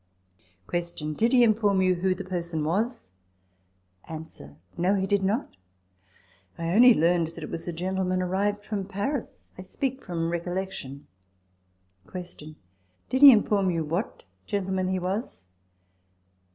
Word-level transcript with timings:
Q. 0.67 1.13
Did 1.13 1.31
he 1.31 1.43
inform 1.43 1.79
you 1.79 1.93
who 1.93 2.15
the 2.15 2.23
person 2.23 2.63
was? 2.63 3.11
TABLE 4.07 4.07
TALK 4.07 4.19
OF 4.25 4.33
SAMUEL 4.33 4.49
ROGERS 4.49 4.77
113 4.77 4.79
A. 4.79 4.81
No, 4.81 4.99
he 4.99 5.05
did 5.05 5.23
not; 5.23 5.57
I 6.57 6.73
only 6.73 6.95
learned 6.95 7.27
that 7.27 7.43
it 7.43 7.51
was 7.51 7.67
a 7.67 7.71
gentleman 7.71 8.19
arrived 8.19 8.65
from 8.65 8.85
Paris; 8.87 9.51
I 9.59 9.61
speak 9.61 10.03
from 10.03 10.31
recollection. 10.31 11.05
Q. 12.11 12.55
Did 13.11 13.21
he 13.21 13.31
inform 13.31 13.69
you 13.69 13.83
what 13.85 14.23
gentleman 14.47 14.87
he 14.87 14.97
was 14.97 15.45